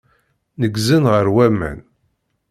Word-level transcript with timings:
Neggzen 0.61 1.03
ɣer 1.13 1.25
waman. 1.35 1.79